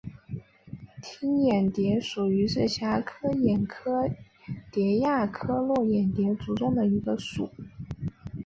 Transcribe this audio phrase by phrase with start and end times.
[1.21, 3.03] 玎眼蝶属是蛱
[3.39, 4.17] 蝶科眼
[4.71, 7.51] 蝶亚科络眼蝶族中的一个属。